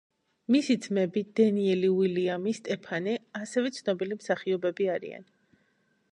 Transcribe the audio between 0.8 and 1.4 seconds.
ძმები